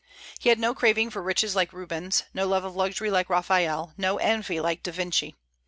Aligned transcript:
He 0.39 0.49
had 0.49 0.57
no 0.57 0.73
craving 0.73 1.11
for 1.11 1.21
riches 1.21 1.55
like 1.55 1.71
Rubens, 1.73 2.23
no 2.33 2.47
love 2.47 2.63
of 2.63 2.75
luxury 2.75 3.11
like 3.11 3.29
Raphael, 3.29 3.93
no 3.97 4.17
envy 4.17 4.59
like 4.59 4.81
Da 4.81 4.91
Vinci. 4.91 5.35